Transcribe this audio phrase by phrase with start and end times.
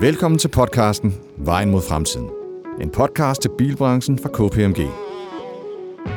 [0.00, 2.30] Velkommen til podcasten Vejen mod fremtiden.
[2.80, 4.90] En podcast til bilbranchen fra KPMG.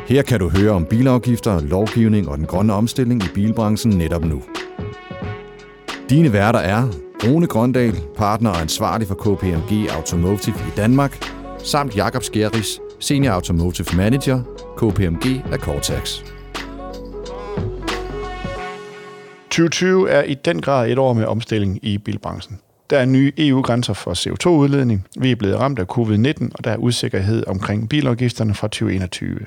[0.07, 4.43] Her kan du høre om bilafgifter, lovgivning og den grønne omstilling i bilbranchen netop nu.
[6.09, 6.87] Dine værter er
[7.23, 11.25] Rune Grøndal, partner og ansvarlig for KPMG Automotive i Danmark,
[11.63, 14.41] samt Jakob Skjeris, Senior Automotive Manager,
[14.77, 16.19] KPMG af Cortex.
[19.43, 22.59] 2020 er i den grad et år med omstilling i bilbranchen.
[22.89, 26.77] Der er nye EU-grænser for CO2-udledning, vi er blevet ramt af covid-19, og der er
[26.77, 29.39] usikkerhed omkring bilafgifterne fra 2021.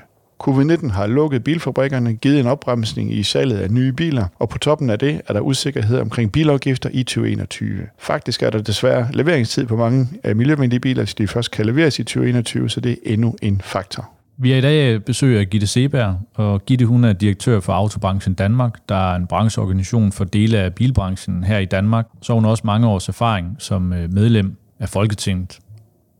[0.43, 4.89] Covid-19 har lukket bilfabrikkerne, givet en opbremsning i salget af nye biler, og på toppen
[4.89, 7.87] af det er der usikkerhed omkring bilafgifter i 2021.
[7.99, 11.99] Faktisk er der desværre leveringstid på mange af miljøvenlige biler, så de først kan leveres
[11.99, 14.09] i 2021, så det er endnu en faktor.
[14.37, 18.33] Vi har i dag besøg af Gitte Seberg, og Gitte hun er direktør for Autobranchen
[18.33, 22.07] Danmark, der er en brancheorganisation for dele af bilbranchen her i Danmark.
[22.21, 25.59] Så har hun også mange års erfaring som øh, medlem af Folketinget.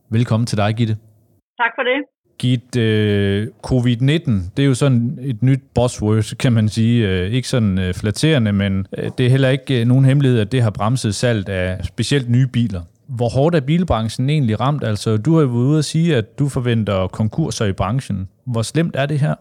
[0.09, 0.93] Velkommen til dig, Gitte.
[1.57, 2.03] Tak for det.
[2.39, 7.09] Gitte, øh, covid-19, det er jo sådan et nyt buzzword, kan man sige.
[7.09, 8.87] Øh, ikke sådan flatterende, men
[9.17, 12.81] det er heller ikke nogen hemmelighed, at det har bremset salget af specielt nye biler.
[13.17, 14.83] Hvor hårdt er bilbranchen egentlig ramt?
[14.91, 18.17] Altså, du har jo været ude at sige, at du forventer konkurser i branchen.
[18.51, 19.35] Hvor slemt er det her?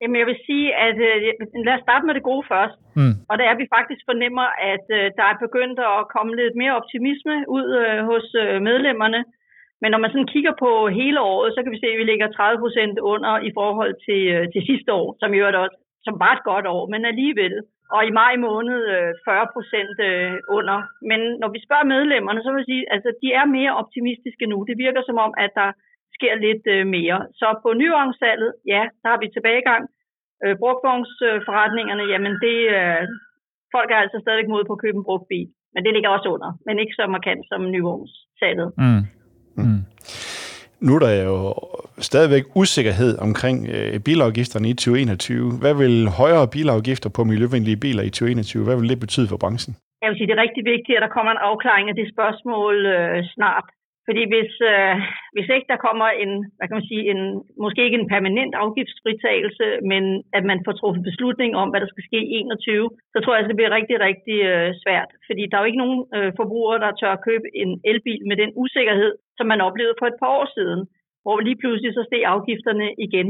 [0.00, 1.18] Jamen, jeg vil sige, at øh,
[1.66, 2.78] lad os starte med det gode først.
[2.98, 3.14] Mm.
[3.30, 6.76] Og det er, vi faktisk fornemmer, at øh, der er begyndt at komme lidt mere
[6.80, 9.20] optimisme ud øh, hos øh, medlemmerne.
[9.82, 12.28] Men når man sådan kigger på hele året, så kan vi se, at vi ligger
[12.28, 16.32] 30 procent under i forhold til, øh, til sidste år, som jo også som var
[16.34, 17.54] et godt år, men alligevel
[17.94, 20.78] og i maj måned øh, 40 procent øh, under.
[21.10, 24.46] Men når vi spørger medlemmerne, så vil jeg sige, at altså, de er mere optimistiske
[24.52, 24.58] nu.
[24.68, 25.70] Det virker som om, at der
[26.16, 27.18] sker lidt øh, mere.
[27.40, 29.84] Så på nyvognssalget, ja, der har vi tilbagegang.
[30.60, 32.58] Brugtvognsforretningerne, jamen det,
[33.74, 35.48] folk er altså stadig mod på at købe en brugt bil.
[35.74, 38.68] Men det ligger også under, men ikke så markant som nyvognssalget.
[38.82, 39.02] Mm.
[40.86, 41.54] Nu er der jo
[41.98, 45.52] stadigvæk usikkerhed omkring øh, bilafgifterne i 2021.
[45.62, 49.72] Hvad vil højere bilafgifter på miljøvenlige biler i 2021, hvad vil det betyde for branchen?
[50.02, 52.74] Jeg vil sige, det er rigtig vigtigt, at der kommer en afklaring af det spørgsmål
[52.86, 53.66] øh, snart.
[54.08, 54.94] Fordi hvis, øh,
[55.34, 57.22] hvis ikke der kommer en, hvad kan man sige, en,
[57.64, 60.02] måske ikke en permanent afgiftsfritagelse, men
[60.38, 63.42] at man får truffet beslutning om, hvad der skal ske i 21, så tror jeg,
[63.42, 65.10] at det bliver rigtig, rigtig øh, svært.
[65.28, 68.36] Fordi der er jo ikke nogen øh, forbrugere, der tør at købe en elbil med
[68.42, 70.80] den usikkerhed, som man oplevede for et par år siden,
[71.22, 73.28] hvor lige pludselig så steg afgifterne igen.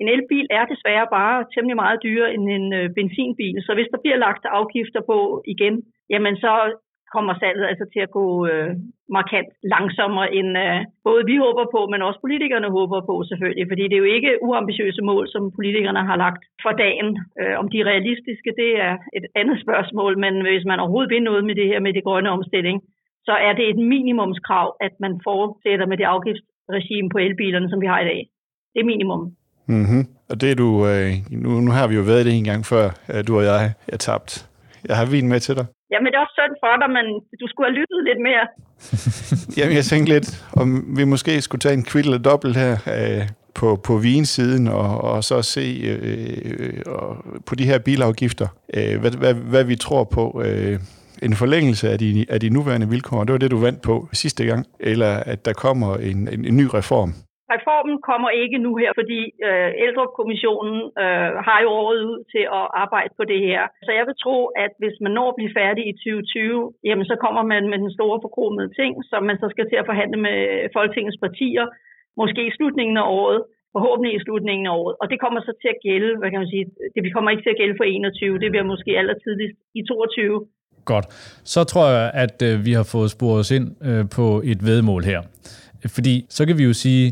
[0.00, 4.02] En elbil er desværre bare temmelig meget dyrere end en øh, benzinbil, så hvis der
[4.02, 5.18] bliver lagt afgifter på
[5.54, 5.74] igen,
[6.12, 6.52] jamen så
[7.14, 8.70] kommer salget altså til at gå øh,
[9.18, 10.78] markant langsommere, end øh,
[11.08, 13.66] både vi håber på, men også politikerne håber på selvfølgelig.
[13.70, 17.08] Fordi det er jo ikke uambitiøse mål, som politikerne har lagt for dagen.
[17.40, 21.22] Øh, om de er realistiske, det er et andet spørgsmål, men hvis man overhovedet vil
[21.30, 22.78] noget med det her med det grønne omstilling,
[23.28, 27.86] så er det et minimumskrav, at man fortsætter med det afgiftsregime på elbilerne, som vi
[27.86, 28.20] har i dag.
[28.72, 29.22] Det er minimum.
[29.68, 30.02] Mm-hmm.
[30.30, 31.10] Og det er du, øh,
[31.42, 33.96] nu, nu har vi jo været det en gang før, øh, du og jeg er
[33.96, 34.30] tabt.
[34.88, 35.66] Jeg har vin med til dig.
[35.90, 37.06] Jamen, det er også synd for dig, men
[37.40, 38.44] du skulle have lyttet lidt mere.
[39.58, 40.28] Jamen, jeg tænkte lidt,
[40.60, 45.00] om vi måske skulle tage en kvittel og dobbelt her øh, på, på vinsiden, og,
[45.00, 45.98] og så se øh,
[46.58, 47.16] øh, og
[47.46, 50.42] på de her bilafgifter, øh, hvad, hvad, hvad vi tror på.
[50.44, 50.78] Øh,
[51.22, 54.44] en forlængelse af de, af de nuværende vilkår, det var det, du vandt på sidste
[54.44, 57.14] gang, eller at der kommer en, en, en ny reform?
[57.54, 62.64] Reformen kommer ikke nu her, fordi øh, Ældrekommissionen øh, har jo året ud til at
[62.84, 63.62] arbejde på det her.
[63.86, 67.16] Så jeg vil tro, at hvis man når at blive færdig i 2020, jamen så
[67.24, 70.38] kommer man med den store forkromede ting, som man så skal til at forhandle med
[70.76, 71.64] Folketingets partier,
[72.20, 73.40] måske i slutningen af året,
[73.76, 74.94] forhåbentlig i slutningen af året.
[75.00, 76.64] Og det kommer så til at gælde, hvad kan man sige,
[77.06, 80.46] det kommer ikke til at gælde for 21, det bliver måske allertidligst i 22.
[80.92, 81.06] Godt.
[81.54, 85.02] Så tror jeg, at øh, vi har fået sporet os ind øh, på et vedmål
[85.12, 85.20] her.
[85.96, 87.04] Fordi så kan vi jo sige,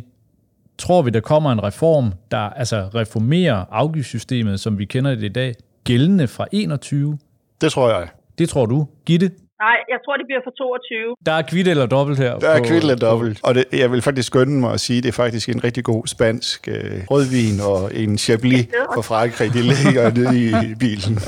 [0.79, 5.29] tror vi, der kommer en reform, der altså reformerer afgiftssystemet, som vi kender det i
[5.29, 5.55] dag,
[5.85, 7.19] gældende fra 21?
[7.61, 8.09] Det tror jeg.
[8.39, 8.87] Det tror du.
[9.07, 9.31] Gitte?
[9.61, 11.17] Nej, jeg tror, det bliver for 22.
[11.27, 12.39] Der er kvitt eller dobbelt her.
[12.39, 13.41] Der er kvitt eller dobbelt.
[13.43, 15.85] Og det, jeg vil faktisk skynde mig at sige, at det er faktisk en rigtig
[15.85, 19.53] god spansk øh, rødvin og en Chablis fra Frankrig.
[19.53, 21.19] Det ligger nede i bilen.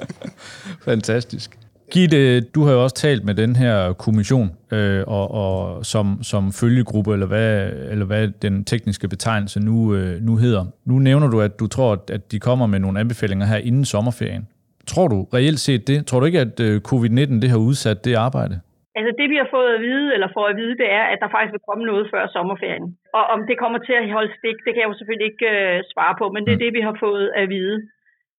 [0.88, 1.59] Fantastisk.
[1.94, 6.42] Gitte, du har jo også talt med den her kommission øh, og, og som, som
[6.60, 7.52] følgegruppe, eller hvad,
[7.92, 10.64] eller hvad den tekniske betegnelse nu, øh, nu hedder.
[10.90, 14.44] Nu nævner du, at du tror, at de kommer med nogle anbefalinger her inden sommerferien.
[14.92, 15.98] Tror du reelt set det?
[16.06, 18.54] Tror du ikke, at øh, covid-19 det har udsat det arbejde?
[18.98, 21.30] Altså det, vi har fået at vide, eller får at vide, det er, at der
[21.34, 22.86] faktisk vil komme noget før sommerferien.
[23.18, 25.76] Og om det kommer til at holde stik, det kan jeg jo selvfølgelig ikke øh,
[25.92, 26.64] svare på, men det er mm.
[26.64, 27.76] det, vi har fået at vide.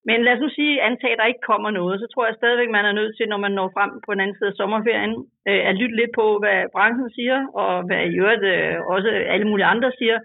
[0.09, 2.69] Men lad os nu sige, antage, at der ikke kommer noget, så tror jeg stadigvæk,
[2.69, 5.13] man er nødt til, når man når frem på den anden side af sommerferien,
[5.49, 9.47] øh, at lytte lidt på, hvad branchen siger, og hvad i øvrigt øh, også alle
[9.49, 10.17] mulige andre siger,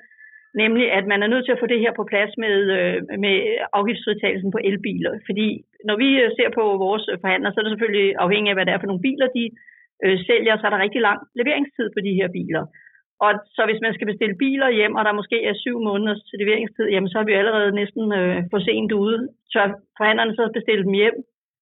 [0.63, 3.37] nemlig at man er nødt til at få det her på plads med, øh, med
[3.79, 5.13] afgiftsfritagelsen på elbiler.
[5.29, 5.49] Fordi
[5.89, 8.73] når vi øh, ser på vores forhandlere, så er det selvfølgelig afhængigt af, hvad det
[8.75, 9.45] er for nogle biler, de
[10.05, 12.65] øh, sælger, så er der rigtig lang leveringstid på de her biler.
[13.25, 16.87] Og så hvis man skal bestille biler hjem, og der måske er syv måneders leveringstid,
[16.89, 19.29] jamen så er vi allerede næsten øh, for sent ude.
[19.53, 19.61] Så
[19.99, 21.17] forhandlerne så bestille dem hjem,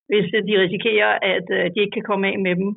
[0.09, 2.71] hvis de risikerer, at øh, de ikke kan komme af med dem.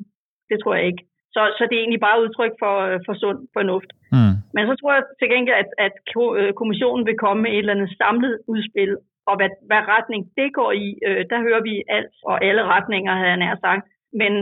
[0.50, 1.02] Det tror jeg ikke.
[1.34, 3.90] Så, så det er egentlig bare udtryk for, øh, for sund fornuft.
[4.12, 4.34] Mm.
[4.54, 5.94] Men så tror jeg til gengæld, at, at
[6.38, 8.92] øh, kommissionen vil komme med et eller andet samlet udspil,
[9.30, 13.12] og hvad, hvad retning det går i, øh, der hører vi alt og alle retninger,
[13.14, 13.84] havde jeg nær sagt.
[14.20, 14.32] Men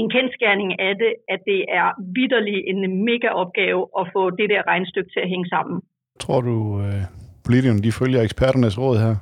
[0.00, 4.62] en kendskærning af det, at det er vidderligt en mega opgave at få det der
[4.66, 5.76] regnstykke til at hænge sammen.
[6.20, 7.02] Tror du, øh,
[7.46, 9.14] politikerne de følger eksperternes råd her?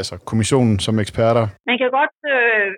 [0.00, 1.44] Altså kommissionen som eksperter?
[1.66, 2.68] Man kan godt øh,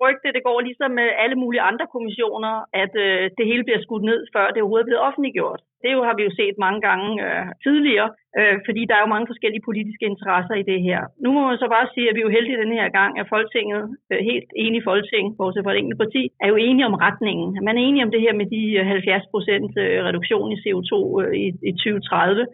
[0.00, 2.52] frygte, det går ligesom med alle mulige andre kommissioner,
[2.82, 5.60] at øh, det hele bliver skudt ned, før det overhovedet er blevet offentliggjort.
[5.82, 8.08] Det jo, har vi jo set mange gange øh, tidligere,
[8.38, 11.00] øh, fordi der er jo mange forskellige politiske interesser i det her.
[11.24, 13.30] Nu må man så bare sige, at vi er jo heldige den her gang, at
[13.34, 13.82] Folketinget,
[14.12, 17.48] øh, helt enige Folketing, bortset fra et enkelt parti, er jo enige om retningen.
[17.66, 20.92] Man er enige om det her med de 70 øh, procent øh, reduktion i CO2
[21.22, 22.46] øh, i, i 2030.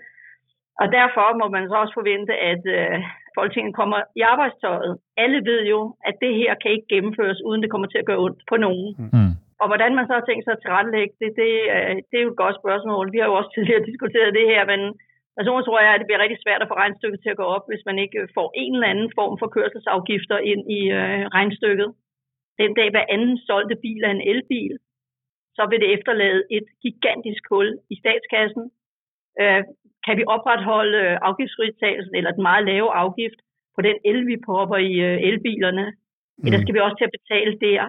[0.81, 2.99] Og derfor må man så også forvente, at øh,
[3.37, 4.93] Folketinget kommer i arbejdstøjet.
[5.23, 8.23] Alle ved jo, at det her kan ikke gennemføres, uden det kommer til at gøre
[8.27, 8.91] ondt på nogen.
[8.99, 9.33] Mm.
[9.61, 11.51] Og hvordan man så har tænkt sig at tilrettelægge det, det,
[12.11, 13.05] det er jo et godt spørgsmål.
[13.15, 14.81] Vi har jo også tidligere diskuteret det her, men
[15.39, 17.65] personligt tror jeg, at det bliver rigtig svært at få regnstykket til at gå op,
[17.71, 21.89] hvis man ikke får en eller anden form for kørselsafgifter ind i øh, regnstykket.
[22.63, 24.75] Den dag hver anden solgte bil er en elbil,
[25.57, 28.65] så vil det efterlade et gigantisk hul i statskassen.
[29.43, 29.63] Øh,
[30.07, 33.41] kan vi opretholde øh, afgiftsfritagelsen eller den meget lave afgift
[33.75, 35.87] på den el, vi popper i øh, elbilerne?
[36.39, 36.45] Mm.
[36.47, 37.83] Eller skal vi også til at betale der?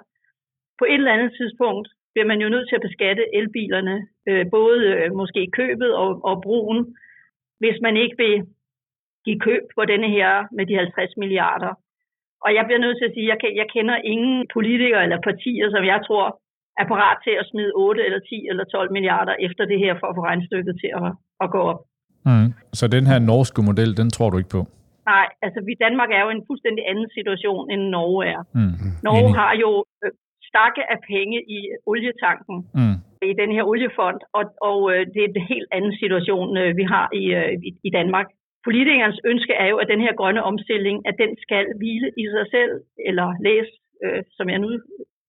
[0.80, 3.98] På et eller andet tidspunkt bliver man jo nødt til at beskatte elbilerne,
[4.30, 6.80] øh, både øh, måske købet og, og brugen,
[7.60, 8.36] hvis man ikke vil
[9.26, 11.74] give køb på denne her med de 50 milliarder.
[12.46, 15.70] Og jeg bliver nødt til at sige, at jeg, jeg kender ingen politikere eller partier,
[15.70, 16.26] som jeg tror
[16.82, 20.08] er parat til at smide 8 eller 10 eller 12 milliarder efter det her for
[20.08, 21.10] at få regnstykket til at,
[21.44, 21.80] at gå op.
[22.28, 22.50] Mm.
[22.80, 24.62] Så den her norske model, den tror du ikke på?
[25.14, 28.42] Nej, altså vi Danmark er jo en fuldstændig anden situation, end Norge er.
[28.58, 28.76] Mm.
[29.08, 29.40] Norge Enig.
[29.42, 29.72] har jo
[30.04, 30.12] øh,
[30.50, 31.60] stakke af penge i
[31.92, 32.98] olietanken mm.
[33.32, 36.86] i den her oliefond, og, og øh, det er en helt anden situation, øh, vi
[36.94, 37.24] har i,
[37.68, 38.28] i, i Danmark.
[38.68, 42.46] Politikernes ønske er jo, at den her grønne omstilling, at den skal hvile i sig
[42.56, 42.74] selv,
[43.10, 43.68] eller læs,
[44.04, 44.70] øh, som jeg nu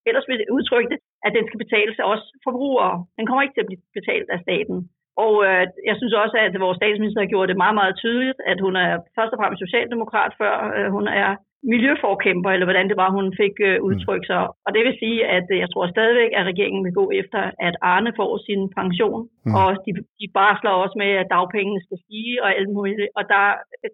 [0.09, 2.95] ellers vil udtrykke det, at den skal betales af os forbrugere.
[3.19, 4.79] Den kommer ikke til at blive betalt af staten.
[5.25, 8.59] Og øh, jeg synes også, at vores statsminister har gjort det meget, meget tydeligt, at
[8.67, 11.31] hun er først og fremmest socialdemokrat, før øh, hun er
[11.73, 13.87] miljøforkæmper, eller hvordan det var, hun fik øh, mm.
[13.89, 14.43] udtrykt sig.
[14.67, 17.75] Og det vil sige, at øh, jeg tror stadigvæk, at regeringen vil gå efter, at
[17.93, 19.21] Arne får sin pension.
[19.47, 19.55] Mm.
[19.61, 22.99] Og de, de barsler også med, at dagpengene skal stige og alt muligt.
[23.19, 23.45] Og der,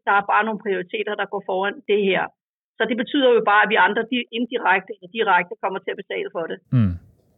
[0.06, 2.22] der er bare nogle prioriteter, der går foran det her.
[2.78, 6.00] Så det betyder jo bare, at vi andre de indirekte eller direkte kommer til at
[6.02, 6.58] betale for det.
[6.76, 6.94] Mm.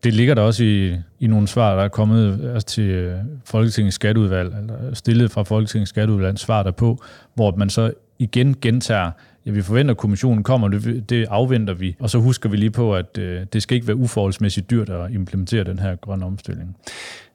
[0.06, 3.94] Det ligger der også i, i nogle svar, der er kommet altså til øh, Folketingets
[3.94, 7.02] skatteudvalg, eller stillet fra Folketingets skatteudvalg, svar der på,
[7.34, 9.10] hvor man så igen gentager,
[9.46, 12.70] ja, vi forventer, at kommissionen kommer, det, det afventer vi, og så husker vi lige
[12.70, 16.76] på, at øh, det skal ikke være uforholdsmæssigt dyrt at implementere den her grønne omstilling.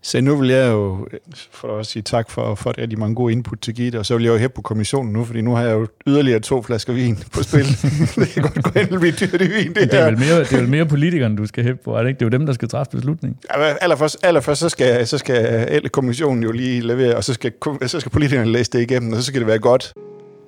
[0.03, 1.07] Så nu vil jeg jo
[1.51, 4.23] for at sige tak for, for de mange gode input til Gitte, og så vil
[4.23, 7.17] jeg jo hæppe på kommissionen nu, fordi nu har jeg jo yderligere to flasker vin
[7.33, 7.65] på spil.
[8.25, 10.39] det kan godt gå hen og blive dyrt i vin, det, det er Vel mere,
[10.39, 12.19] det er vel mere politikerne, du skal hæppe på, er det ikke?
[12.19, 13.39] Det er jo dem, der skal træffe beslutningen.
[13.57, 17.51] Ja, allerførst, allerførst så, skal, så skal kommissionen jo lige levere, og så skal,
[17.85, 19.93] så skal politikerne læse det igennem, og så skal det være godt.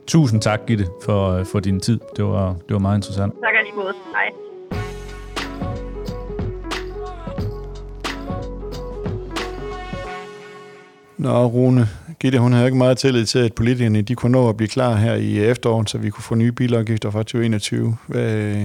[0.07, 1.99] Tusind tak, Gitte, for, for din tid.
[2.15, 3.33] Det var, det var meget interessant.
[3.33, 3.93] Tak alligevel.
[4.15, 4.29] Hej.
[11.17, 11.87] Nå, Rune,
[12.19, 14.95] Gitte, hun havde ikke meget tillid til, at politikerne de kunne nå at blive klar
[14.95, 17.97] her i efteråret, så vi kunne få nye bilafgifter fra 2021.
[18.07, 18.55] Hvad,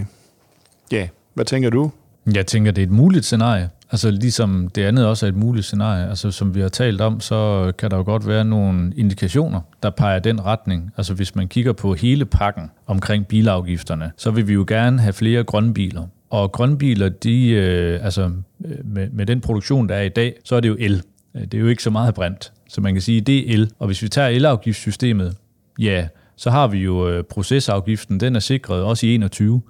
[0.92, 1.90] ja, hvad tænker du?
[2.35, 3.71] Jeg tænker, det er et muligt scenarie.
[3.90, 6.09] Altså ligesom det andet også er et muligt scenarie.
[6.09, 9.90] Altså som vi har talt om, så kan der jo godt være nogle indikationer, der
[9.90, 10.92] peger den retning.
[10.97, 15.12] Altså hvis man kigger på hele pakken omkring bilafgifterne, så vil vi jo gerne have
[15.12, 16.07] flere grønne biler.
[16.30, 18.30] Og grønne biler, de, øh, altså
[18.64, 21.02] øh, med, med den produktion, der er i dag, så er det jo el.
[21.35, 22.52] Det er jo ikke så meget brændt.
[22.68, 23.71] Så man kan sige, det er el.
[23.78, 25.37] Og hvis vi tager elafgiftssystemet,
[25.78, 29.62] ja, så har vi jo øh, procesafgiften, den er sikret også i 21.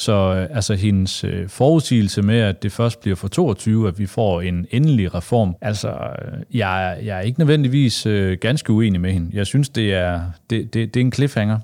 [0.00, 4.06] Så øh, altså hendes øh, forudsigelse med, at det først bliver for 22, at vi
[4.06, 5.94] får en endelig reform, altså
[6.54, 8.06] jeg, jeg er ikke nødvendigvis
[8.40, 9.30] ganske uenig med hende.
[9.32, 11.58] Jeg synes, det er, det, det, det er en cliffhanger.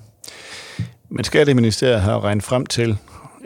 [1.08, 2.96] Men Skatteministeriet har regnet frem til,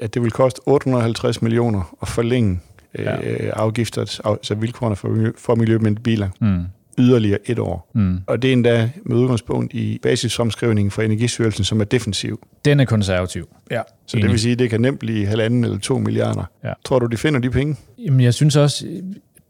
[0.02, 2.61] at det vil koste 850 millioner at forlænge
[2.99, 3.30] ja.
[3.30, 6.28] øh, afgifter, altså vilkårene for, for miljømændte biler.
[6.40, 6.64] Mm
[7.00, 7.90] yderligere et år.
[7.95, 8.19] Mm.
[8.26, 12.47] Og det er endda med udgangspunkt i basisomskrivningen fra Energistyrelsen, som er defensiv.
[12.64, 13.49] Den er konservativ.
[13.71, 13.83] Ja.
[14.07, 14.23] Så Enig.
[14.23, 16.45] det vil sige, at det kan nemt blive halvanden eller to milliarder.
[16.64, 16.73] Ja.
[16.85, 17.76] Tror du, de finder de penge?
[17.99, 18.87] Jamen, jeg synes også,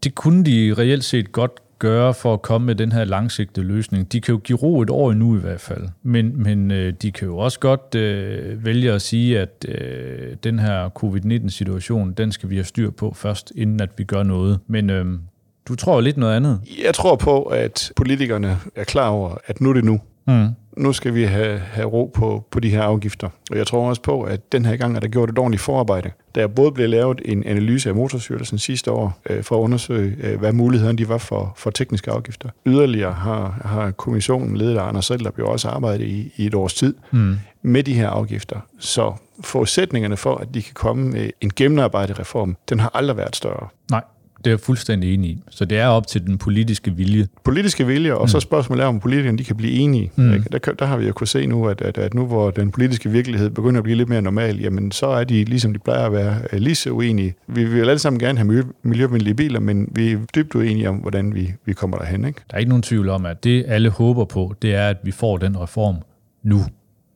[0.03, 4.11] det kunne de reelt set godt gøre for at komme med den her langsigtede løsning?
[4.11, 7.11] De kan jo give ro et år endnu i hvert fald, men, men øh, de
[7.11, 12.49] kan jo også godt øh, vælge at sige, at øh, den her covid-19-situation, den skal
[12.49, 14.59] vi have styr på først, inden at vi gør noget.
[14.67, 15.05] Men øh,
[15.67, 16.61] du tror lidt noget andet.
[16.83, 19.99] Jeg tror på, at politikerne er klar over, at nu er det nu.
[20.27, 20.47] Mm.
[20.77, 23.29] Nu skal vi have, have ro på, på de her afgifter.
[23.51, 26.11] Og jeg tror også på, at den her gang er der gjort et ordentligt forarbejde.
[26.35, 30.39] Der både blev lavet en analyse af Motorstyrelsen sidste år, øh, for at undersøge, øh,
[30.39, 32.49] hvad mulighederne de var for, for tekniske afgifter.
[32.65, 36.73] Yderligere har, har kommissionen, ledet af Anders der blev også arbejdet i, i et års
[36.73, 37.35] tid, mm.
[37.61, 38.59] med de her afgifter.
[38.79, 39.13] Så
[39.43, 43.67] forudsætningerne for, at de kan komme med en gennemarbejdet reform, den har aldrig været større.
[43.91, 44.03] Nej.
[44.43, 45.41] Det er jeg fuldstændig enig i.
[45.49, 47.27] Så det er op til den politiske vilje.
[47.43, 48.27] Politiske vilje, og mm.
[48.27, 50.11] så spørgsmålet er, om politikerne de kan blive enige.
[50.15, 50.43] Mm.
[50.51, 53.09] Der, der har vi jo kunnet se nu, at, at, at nu hvor den politiske
[53.09, 56.11] virkelighed begynder at blive lidt mere normal, jamen så er de, ligesom de plejer at
[56.11, 57.33] være, øh, lige så uenige.
[57.47, 60.95] Vi vil alle sammen gerne have miljø, miljøvenlige biler, men vi er dybt uenige om,
[60.95, 62.25] hvordan vi, vi kommer derhen.
[62.25, 62.41] Ikke?
[62.49, 65.11] Der er ikke nogen tvivl om, at det alle håber på, det er, at vi
[65.11, 65.95] får den reform
[66.43, 66.57] nu.
[66.57, 66.65] Det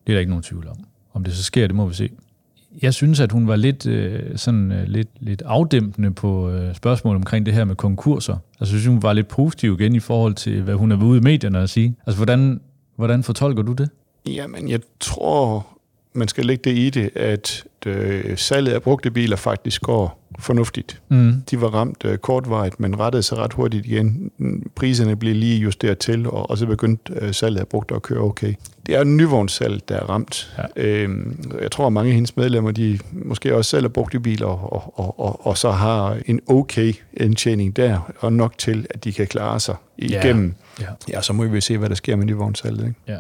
[0.08, 0.76] er der ikke nogen tvivl om.
[1.14, 2.10] Om det så sker, det må vi se
[2.82, 7.16] jeg synes, at hun var lidt, øh, sådan, øh, lidt, lidt afdæmpende på øh, spørgsmålet
[7.16, 8.34] omkring det her med konkurser.
[8.34, 11.18] Altså, jeg synes, hun var lidt positiv igen i forhold til, hvad hun er ude
[11.18, 11.96] i medierne at sige.
[12.06, 12.62] Altså, hvordan,
[12.96, 13.90] hvordan fortolker du det?
[14.28, 15.68] Jamen, jeg tror,
[16.16, 21.02] man skal lægge det i det, at øh, salget af brugte biler faktisk går fornuftigt.
[21.10, 21.34] Mm.
[21.52, 24.32] De var ramt øh, kortvarigt, men rettede sig ret hurtigt igen.
[24.76, 28.20] Priserne blev lige justeret til, og, og så begyndte øh, salget af brugte at køre
[28.20, 28.54] okay.
[28.86, 30.56] Det er nyvognssalg, der er ramt.
[30.58, 30.84] Ja.
[30.84, 35.00] Øhm, jeg tror, at mange af hendes medlemmer, de måske også sælger brugte biler, og,
[35.00, 39.28] og, og, og så har en okay indtjening der, og nok til, at de kan
[39.28, 40.54] klare sig igennem.
[40.80, 40.86] Ja.
[40.86, 41.16] Ja.
[41.18, 42.88] ja, så må vi se, hvad der sker med nyvognssalget.
[42.88, 43.00] Ikke?
[43.08, 43.18] Ja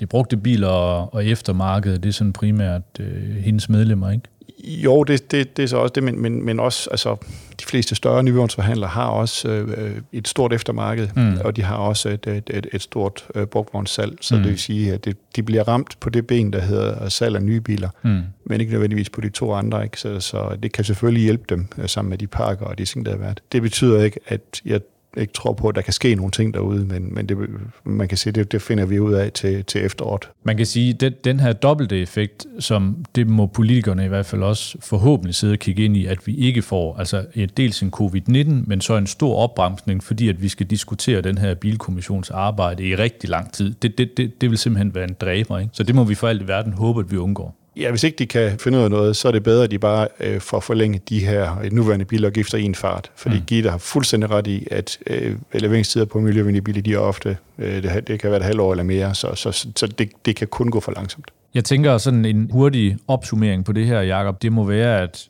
[0.00, 4.28] de brugte biler og, og eftermarkedet, det er sådan primært øh, hendes medlemmer, ikke?
[4.64, 7.16] Jo, det, det, det er så også det, men, men, men også, altså,
[7.60, 11.38] de fleste større nyvognsforhandlere har også øh, et stort eftermarked, mm.
[11.44, 14.42] og de har også et, et, et, et stort øh, brugtvognssalg, så mm.
[14.42, 17.42] det vil sige, at det, de bliver ramt på det ben, der hedder salg af
[17.42, 18.22] nye biler, mm.
[18.44, 20.00] men ikke nødvendigvis på de to andre, ikke?
[20.00, 23.06] Så, så det kan selvfølgelig hjælpe dem øh, sammen med de pakker og de ting,
[23.06, 23.40] der har været.
[23.52, 24.80] Det betyder ikke, at jeg
[25.18, 27.36] ikke tror på, at der kan ske nogle ting derude, men, men det,
[27.84, 30.28] man kan sige, det, det finder vi ud af til, til efteråret.
[30.42, 34.26] Man kan sige, at den, den her dobbelte effekt, som det må politikerne i hvert
[34.26, 37.24] fald også forhåbentlig sidde og kigge ind i, at vi ikke får, altså
[37.56, 41.54] dels en covid-19, men så en stor opbremsning, fordi at vi skal diskutere den her
[41.54, 43.74] bilkommissions arbejde i rigtig lang tid.
[43.82, 45.70] Det, det, det, det vil simpelthen være en dræber, ikke?
[45.72, 47.57] Så det må vi for alt i verden håbe, at vi undgår.
[47.78, 49.78] Ja, hvis ikke de kan finde ud af noget, så er det bedre, at de
[49.78, 53.10] bare øh, får forlænget de her nuværende bilafgifter i en fart.
[53.16, 53.44] Fordi mm.
[53.46, 57.82] Gitte har fuldstændig ret i, at øh, leveringstider på miljøvenlige biler, de er ofte, øh,
[57.82, 60.70] det, det kan være et halvår eller mere, så, så, så det, det kan kun
[60.70, 61.30] gå for langsomt.
[61.54, 65.28] Jeg tænker sådan en hurtig opsummering på det her, Jacob, det må være, at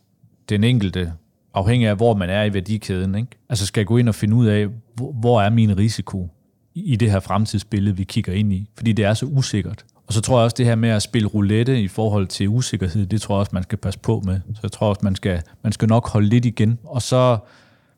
[0.49, 1.13] den enkelte,
[1.55, 3.29] afhængig af hvor man er i værdikæden, ikke?
[3.49, 6.29] altså skal gå ind og finde ud af, hvor, hvor er min risiko
[6.75, 8.69] i det her fremtidsbillede, vi kigger ind i.
[8.77, 9.85] Fordi det er så usikkert.
[10.09, 13.07] Og så tror jeg også, det her med at spille roulette i forhold til usikkerhed,
[13.07, 14.41] det tror jeg også, man skal passe på med.
[14.55, 16.79] Så jeg tror også, man skal, man skal nok holde lidt igen.
[16.85, 17.39] Og så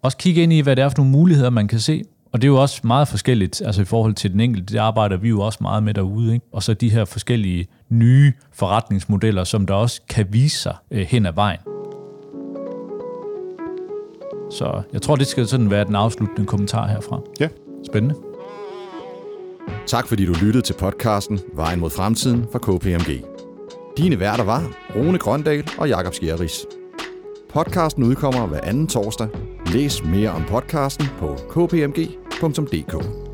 [0.02, 2.02] også kigge ind i, hvad det er for nogle muligheder, man kan se.
[2.32, 5.16] Og det er jo også meget forskelligt, altså i forhold til den enkelte, det arbejder
[5.16, 6.34] vi jo også meget med derude.
[6.34, 6.46] Ikke?
[6.52, 11.26] Og så de her forskellige nye forretningsmodeller, som der også kan vise sig øh, hen
[11.26, 11.60] ad vejen.
[14.50, 17.20] Så jeg tror, det skal sådan være den afsluttende kommentar herfra.
[17.40, 17.48] Ja.
[17.86, 18.29] Spændende.
[19.90, 23.24] Tak fordi du lyttede til podcasten Vejen mod fremtiden fra KPMG.
[23.96, 26.66] Dine værter var Rune Grøndal og Jakob Skjerris.
[27.52, 29.28] Podcasten udkommer hver anden torsdag.
[29.66, 33.29] Læs mere om podcasten på kpmg.dk.